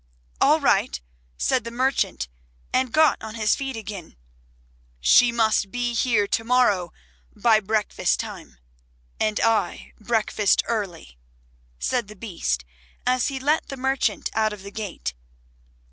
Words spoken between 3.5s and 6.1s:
feet again. "She must be